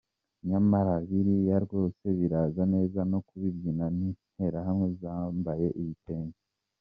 [0.47, 6.39] Nyamara biriya rwose birasa neza no kubyinana n’Interahamwe zambaye ibitenge.